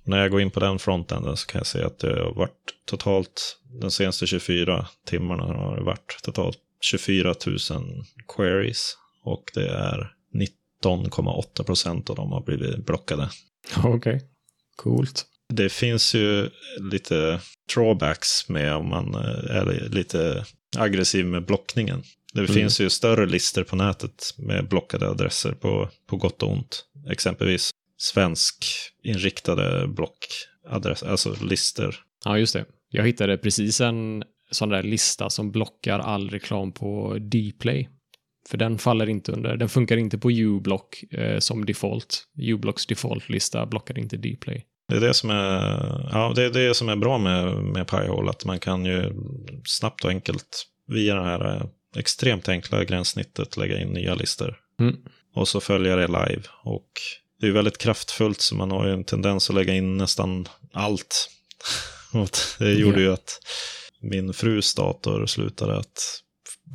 [0.03, 2.73] När jag går in på den frontenden så kan jag se att det har varit
[2.85, 7.57] totalt, de senaste 24 timmarna har det varit totalt 24 000
[8.35, 8.97] queries.
[9.23, 10.13] Och det är
[10.83, 13.29] 19,8 procent av dem har blivit blockade.
[13.77, 14.19] Okej, okay.
[14.75, 15.25] coolt.
[15.49, 16.49] Det finns ju
[16.91, 17.39] lite
[17.73, 20.45] drawbacks med om man eh, är lite
[20.77, 22.03] aggressiv med blockningen.
[22.33, 22.53] Det mm.
[22.53, 26.85] finns ju större listor på nätet med blockade adresser på, på gott och ont.
[27.09, 28.65] Exempelvis svensk
[29.03, 31.95] inriktade blockadresser, alltså listor.
[32.25, 32.65] Ja, just det.
[32.89, 37.89] Jag hittade precis en sån där lista som blockar all reklam på Dplay.
[38.49, 42.23] För den faller inte under, den funkar inte på uBlock eh, som default.
[42.37, 44.65] uBlocks default-lista blockar inte Dplay.
[44.87, 48.29] Det är det som är, ja, det är, det som är bra med, med Pi-hole,
[48.29, 49.13] att man kan ju
[49.65, 51.63] snabbt och enkelt via det här eh,
[51.95, 54.59] extremt enkla gränssnittet lägga in nya listor.
[54.79, 54.95] Mm.
[55.33, 56.43] Och så följa det live.
[56.63, 56.87] Och
[57.41, 61.29] det är väldigt kraftfullt, så man har ju en tendens att lägga in nästan allt.
[62.59, 63.09] det gjorde yeah.
[63.09, 63.39] ju att
[64.01, 66.21] min frus dator slutade att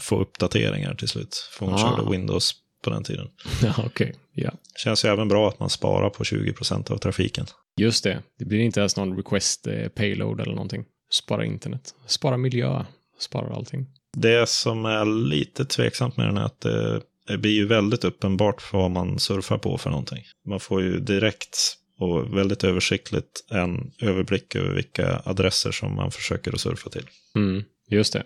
[0.00, 1.48] få uppdateringar till slut.
[1.52, 1.78] För hon ah.
[1.78, 3.28] körde Windows på den tiden.
[3.62, 3.86] Ja, okej.
[3.86, 4.12] Okay.
[4.34, 4.54] Yeah.
[4.76, 7.46] Känns ju även bra att man sparar på 20% av trafiken.
[7.76, 8.22] Just det.
[8.38, 10.84] Det blir inte ens någon request eh, payload eller någonting.
[11.10, 11.94] Spara internet.
[12.06, 12.84] Spara miljö.
[13.18, 13.86] Spara allting.
[14.20, 18.72] Det som är lite tveksamt med den är att det, det blir ju väldigt uppenbart
[18.72, 20.24] vad man surfar på för någonting.
[20.46, 21.58] Man får ju direkt
[21.98, 27.06] och väldigt översiktligt en överblick över vilka adresser som man försöker att surfa till.
[27.34, 28.22] Mm, just det.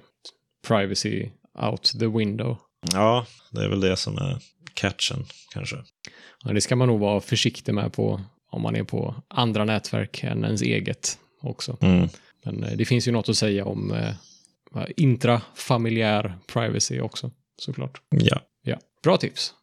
[0.67, 2.57] Privacy out the window.
[2.93, 4.39] Ja, det är väl det som är
[4.75, 5.77] catchen kanske.
[6.45, 10.23] Ja, det ska man nog vara försiktig med på om man är på andra nätverk
[10.25, 11.77] än ens eget också.
[11.81, 12.09] Mm.
[12.45, 14.15] Men eh, det finns ju något att säga om eh,
[14.97, 18.01] intrafamiljär privacy också, såklart.
[18.09, 18.41] Ja.
[18.63, 18.77] ja.
[19.03, 19.55] Bra tips.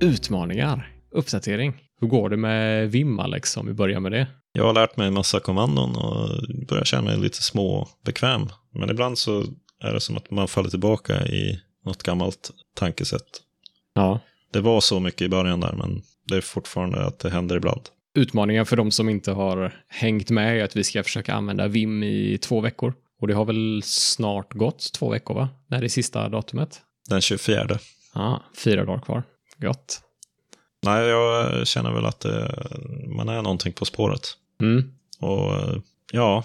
[0.00, 0.92] Utmaningar.
[1.10, 1.74] Uppdatering.
[2.00, 4.26] Hur går det med Vim, Alex, om vi börjar med det?
[4.52, 6.28] Jag har lärt mig en massa kommandon och
[6.68, 8.48] börjar känna mig lite små bekväm.
[8.70, 9.44] Men ibland så
[9.80, 13.42] är det som att man faller tillbaka i något gammalt tankesätt.
[13.94, 14.20] Ja.
[14.52, 17.82] Det var så mycket i början där, men det är fortfarande att det händer ibland.
[18.18, 22.02] Utmaningen för de som inte har hängt med är att vi ska försöka använda Vim
[22.02, 22.94] i två veckor.
[23.20, 25.48] Och det har väl snart gått två veckor, va?
[25.66, 26.80] När är sista datumet?
[27.08, 27.78] Den 24.
[28.14, 29.22] Ja, fyra dagar kvar.
[29.56, 30.00] Gott.
[30.82, 34.22] Nej, jag känner väl att det, eh, man är någonting på spåret.
[34.60, 34.92] Mm.
[35.20, 36.44] Och ja,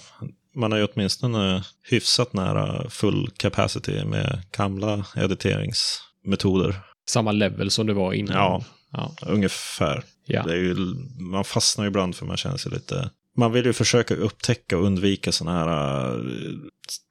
[0.55, 6.75] man är ju åtminstone hyfsat nära full capacity med gamla editeringsmetoder.
[7.09, 8.35] Samma level som det var innan?
[8.35, 9.15] Ja, ja.
[9.21, 10.03] ungefär.
[10.25, 10.43] Ja.
[10.43, 10.75] Det är ju,
[11.19, 13.09] man fastnar ju ibland för man känner sig lite...
[13.35, 16.55] Man vill ju försöka upptäcka och undvika sådana här uh,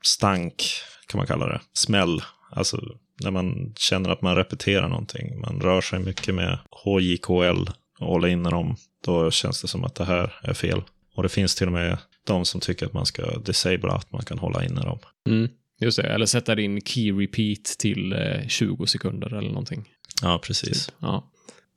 [0.05, 0.65] stank,
[1.07, 1.61] kan man kalla det.
[1.73, 2.23] Smäll.
[2.51, 2.81] Alltså
[3.23, 5.41] när man känner att man repeterar någonting.
[5.41, 8.77] Man rör sig mycket med HJKL och håller inne dem.
[9.05, 10.83] Då känns det som att det här är fel.
[11.15, 14.23] Och det finns till och med de som tycker att man ska disabla att man
[14.23, 14.99] kan hålla inne dem.
[15.29, 15.49] Mm,
[15.81, 19.89] just det, eller sätta din key repeat till eh, 20 sekunder eller någonting.
[20.23, 20.87] Ja, precis.
[20.87, 20.95] Typ.
[20.99, 21.32] Ja.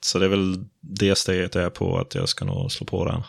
[0.06, 3.06] Så det är väl det steget jag är på, att jag ska nog slå på
[3.06, 3.22] den.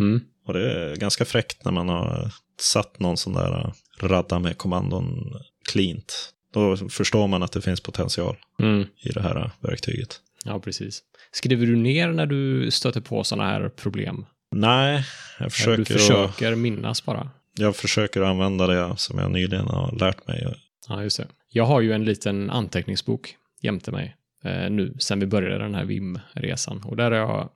[0.00, 0.20] Mm.
[0.46, 3.72] Och det är ganska fräckt när man har satt någon sån där eh,
[4.06, 5.34] radda med kommandon
[5.72, 6.32] cleant.
[6.52, 8.86] Då förstår man att det finns potential mm.
[9.00, 10.20] i det här verktyget.
[10.44, 11.02] Ja, precis.
[11.32, 14.26] Skriver du ner när du stöter på sådana här problem?
[14.50, 15.04] Nej,
[15.38, 15.78] jag försöker.
[15.78, 17.30] Du försöker att, minnas bara.
[17.54, 20.54] Jag försöker använda det som jag nyligen har lärt mig.
[20.88, 21.26] Ja, just det.
[21.48, 24.25] Jag har ju en liten anteckningsbok jämte mig eh,
[24.70, 26.82] nu, sen vi började den här VIM-resan.
[26.84, 27.50] Och där har jag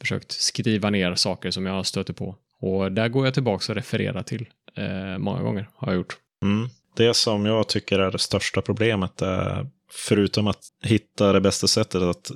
[0.00, 2.36] försökt skriva ner saker som jag stöter på.
[2.60, 6.16] Och där går jag tillbaka och refererar till eh, många gånger, har jag gjort.
[6.42, 6.68] Mm.
[6.96, 12.02] Det som jag tycker är det största problemet är, förutom att hitta det bästa sättet
[12.02, 12.30] att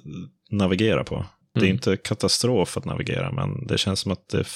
[0.51, 1.75] navigera på, det är mm.
[1.75, 4.47] inte katastrof att navigera, men det känns som att det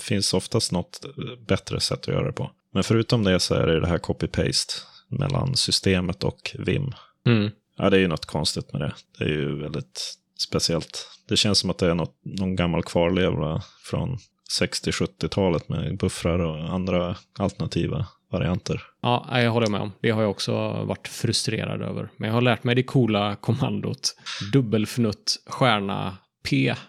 [0.00, 1.00] finns oftast något
[1.46, 2.50] bättre sätt att göra det på.
[2.72, 4.72] Men förutom det så är det det här copy-paste
[5.08, 6.92] mellan systemet och Vim.
[7.26, 7.50] Mm.
[7.80, 8.94] Ja, det är ju något konstigt med det.
[9.18, 11.08] Det är ju väldigt speciellt.
[11.28, 14.18] Det känns som att det är något, någon gammal kvarleva från
[14.60, 18.82] 60-70-talet med buffrar och andra alternativa varianter.
[19.02, 19.92] Ja, jag håller med om.
[20.00, 20.52] Det har jag också
[20.84, 22.08] varit frustrerad över.
[22.16, 24.16] Men jag har lärt mig det coola kommandot.
[24.52, 26.16] Dubbelfnutt, stjärna,
[26.48, 26.74] P.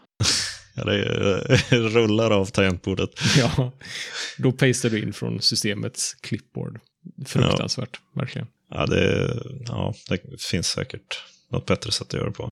[0.75, 0.97] Ja, det
[1.71, 3.09] rullar av tangentbordet.
[3.37, 3.71] ja,
[4.37, 6.79] då pastar du in från systemets clipboard.
[7.25, 8.21] Fruktansvärt, ja.
[8.21, 8.47] verkligen.
[8.72, 9.34] Ja det,
[9.67, 12.49] ja, det finns säkert något bättre sätt att göra det på.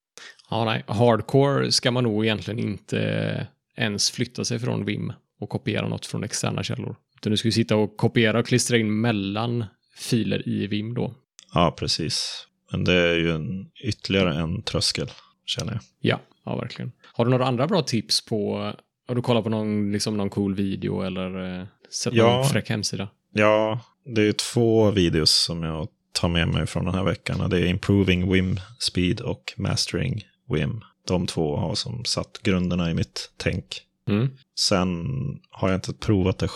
[0.49, 0.83] Ja, nej.
[0.87, 6.23] Hardcore ska man nog egentligen inte ens flytta sig från Vim och kopiera något från
[6.23, 6.95] externa källor.
[7.15, 9.65] Utan du ska ju sitta och kopiera och klistra in mellan
[9.97, 11.13] filer i Vim då.
[11.53, 12.47] Ja, precis.
[12.71, 15.11] Men det är ju en, ytterligare en tröskel,
[15.45, 15.81] känner jag.
[15.99, 16.91] Ja, ja verkligen.
[17.13, 18.73] Har du några andra bra tips på,
[19.07, 22.37] har du kollat på någon, liksom någon cool video eller eh, sett ja.
[22.37, 23.09] någon fräck hemsida?
[23.33, 25.87] Ja, det är ju två videos som jag
[26.19, 27.41] tar med mig från den här veckan.
[27.41, 30.81] Och det är Improving WIM Speed och Mastering WIM.
[31.07, 33.81] De två har som satt grunderna i mitt tänk.
[34.09, 34.29] Mm.
[34.59, 35.05] Sen
[35.49, 36.49] har jag inte provat det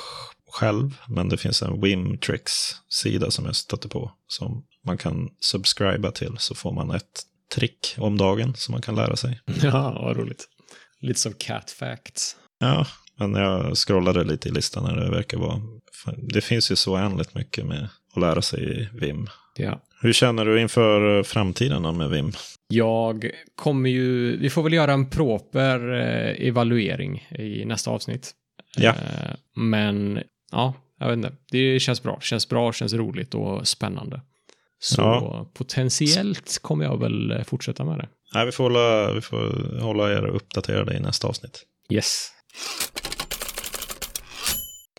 [0.52, 4.12] själv, men det finns en WIM Tricks-sida som jag stötte på.
[4.28, 7.22] Som man kan subscriba till så får man ett
[7.56, 9.42] trick om dagen som man kan lära sig.
[9.62, 10.48] Ja, vad roligt.
[11.00, 12.36] Lite som cat facts.
[12.60, 12.88] Ja,
[13.20, 15.62] men jag scrollade lite i listan när det verkar vara...
[16.18, 19.28] Det finns ju så oändligt mycket med att lära sig i VIM.
[19.58, 19.82] Ja.
[20.02, 22.32] Hur känner du inför eh, framtiden då med VIM?
[22.68, 28.32] Jag kommer ju, vi får väl göra en proper eh, evaluering i nästa avsnitt.
[28.76, 28.90] Ja.
[28.90, 31.32] Eh, men ja, jag vet inte.
[31.52, 32.20] Det känns bra.
[32.22, 34.22] Känns bra, känns roligt och spännande.
[34.80, 35.52] Så ja.
[35.54, 38.08] potentiellt kommer jag väl fortsätta med det.
[38.34, 41.64] Nej, vi får hålla, vi får hålla er uppdaterade i nästa avsnitt.
[41.90, 42.30] Yes.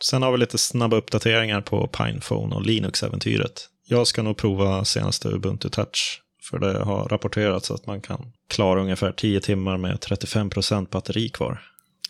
[0.03, 3.69] Sen har vi lite snabba uppdateringar på Pinephone och Linux-äventyret.
[3.87, 6.20] Jag ska nog prova senaste Ubuntu Touch.
[6.43, 11.62] För det har rapporterats att man kan klara ungefär 10 timmar med 35% batteri kvar.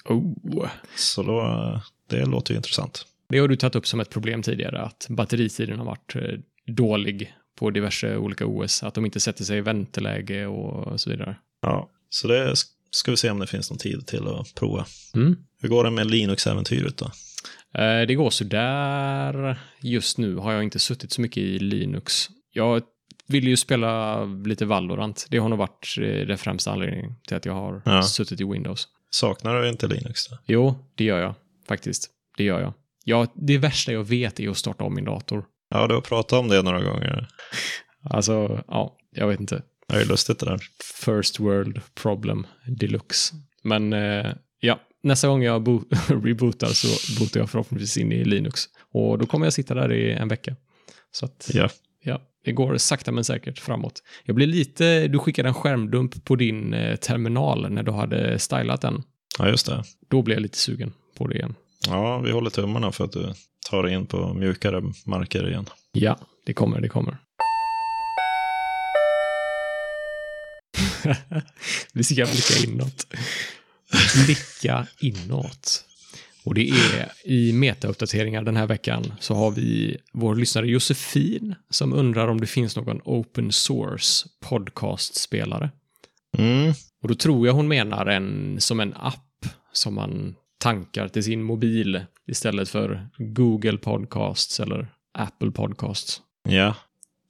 [0.04, 0.68] Oh.
[0.96, 3.06] Så då, det låter ju intressant.
[3.28, 6.22] Det har du tagit upp som ett problem tidigare, att batteritiden har varit eh,
[6.66, 11.36] dålig på diverse olika OS, att de inte sätter sig i vänteläge och så vidare.
[11.62, 12.54] Ja, så det
[12.90, 14.86] ska vi se om det finns någon tid till att prova.
[15.14, 15.36] Mm.
[15.60, 17.10] Hur går det med Linux-äventyret då?
[17.74, 19.58] Eh, det går sådär.
[19.80, 22.28] Just nu har jag inte suttit så mycket i Linux.
[22.52, 22.82] Jag
[23.26, 25.26] vill ju spela lite Valorant.
[25.30, 28.02] Det har nog varit eh, den främsta anledningen till att jag har ja.
[28.02, 28.88] suttit i Windows.
[29.10, 30.28] Saknar du inte Linux?
[30.28, 30.38] Då?
[30.46, 31.34] Jo, det gör jag
[31.68, 32.10] faktiskt.
[32.36, 32.72] Det gör jag.
[33.04, 35.44] Ja, det värsta jag vet är att starta om min dator.
[35.70, 37.28] Ja, du har pratat om det några gånger.
[38.10, 39.62] alltså, ja, jag vet inte.
[39.88, 40.60] Det är lustigt det där.
[41.04, 43.34] First world problem deluxe.
[43.62, 45.68] Men eh, ja, nästa gång jag
[46.08, 48.62] rebootar så bootar jag förhoppningsvis in i Linux.
[48.92, 50.56] Och då kommer jag sitta där i en vecka.
[51.12, 51.68] Så att, Ja.
[52.02, 54.02] ja, det går sakta men säkert framåt.
[54.24, 58.80] Jag blir lite, du skickade en skärmdump på din eh, terminal när du hade stylat
[58.80, 59.02] den.
[59.38, 59.84] Ja, just det.
[60.10, 61.54] Då blir jag lite sugen på det igen.
[61.88, 63.32] Ja, vi håller tummarna för att du
[63.70, 65.66] tar in på mjukare marker igen.
[65.92, 67.16] Ja, det kommer, det kommer.
[71.92, 73.06] Vi ska blicka inåt
[74.26, 75.84] blicka inåt.
[76.44, 81.92] Och det är i metauppdateringar den här veckan så har vi vår lyssnare Josefin som
[81.92, 85.70] undrar om det finns någon open source podcastspelare.
[86.38, 86.72] Mm.
[87.02, 91.42] Och då tror jag hon menar en som en app som man tankar till sin
[91.42, 96.20] mobil istället för Google Podcasts eller Apple Podcasts.
[96.48, 96.74] Ja,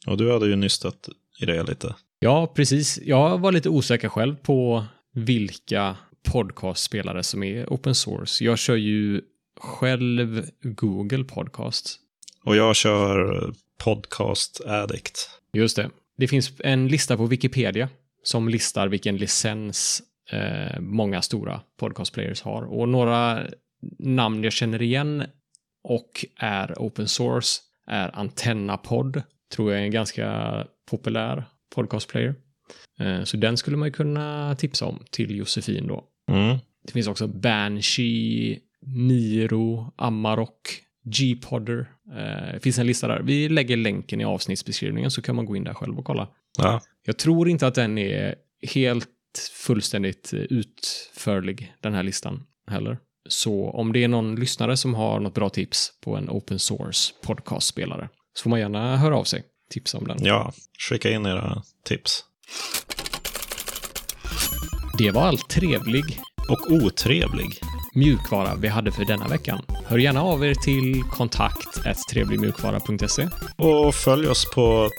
[0.07, 1.09] och du hade ju nystat
[1.41, 1.95] i det lite.
[2.19, 2.99] Ja, precis.
[3.05, 5.97] Jag var lite osäker själv på vilka
[6.33, 8.45] podcastspelare som är open source.
[8.45, 9.21] Jag kör ju
[9.61, 12.01] själv Google Podcast.
[12.45, 13.53] Och jag kör
[13.85, 15.31] Podcast Addict.
[15.53, 15.91] Just det.
[16.17, 17.89] Det finns en lista på Wikipedia
[18.23, 22.63] som listar vilken licens eh, många stora podcastplayers har.
[22.63, 23.47] Och några
[23.99, 25.25] namn jag känner igen
[25.85, 29.23] och är open source är Antennapod.
[29.55, 31.45] Tror jag är en ganska populär
[31.75, 32.35] podcastplayer.
[33.01, 36.05] Eh, så den skulle man ju kunna tipsa om till Josefin då.
[36.31, 36.59] Mm.
[36.87, 41.91] Det finns också Banshee, Niro, Amarok, G-podder.
[42.11, 43.21] Eh, det finns en lista där.
[43.21, 46.29] Vi lägger länken i avsnittsbeskrivningen så kan man gå in där själv och kolla.
[46.59, 46.81] Ja.
[47.07, 49.09] Jag tror inte att den är helt
[49.53, 52.99] fullständigt eh, utförlig, den här listan heller.
[53.29, 57.15] Så om det är någon lyssnare som har något bra tips på en open source
[57.23, 59.43] podcastspelare så får man gärna höra av sig.
[59.71, 60.25] Tipsa om den.
[60.25, 60.53] Ja,
[60.89, 62.25] skicka in era tips.
[64.99, 67.61] Det var allt trevlig och otrevlig
[67.95, 69.59] mjukvara vi hade för denna veckan.
[69.87, 71.79] Hör gärna av er till kontakt
[72.13, 73.29] trevligmjukvara.se.
[73.57, 74.91] Och följ oss på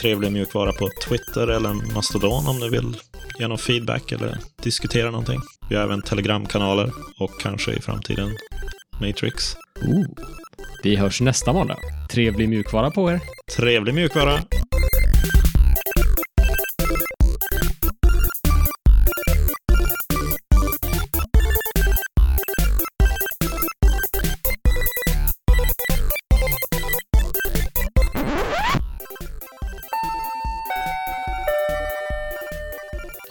[0.00, 2.96] trevligmjukvara på Twitter eller Mastodon om du vill
[3.38, 5.40] ge någon feedback eller diskutera någonting.
[5.70, 8.36] Vi har även telegramkanaler och kanske i framtiden
[9.00, 9.56] Matrix.
[9.82, 10.06] Ooh.
[10.82, 11.76] Vi hörs nästa måndag.
[12.10, 13.20] Trevlig mjukvara på er.
[13.56, 14.40] Trevlig mjukvara.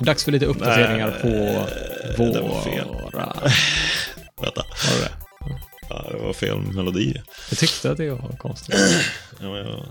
[0.08, 2.32] Dags för lite uppdateringar Nej, på eh, våra...
[2.32, 2.88] Det var fel.
[4.42, 4.64] Vänta.
[4.64, 5.12] Var det det?
[5.90, 7.22] Ja, det var fel melodi.
[7.50, 8.76] Jag tyckte att det var konstigt.
[9.42, 9.66] ja, men.
[9.66, 9.84] Ja.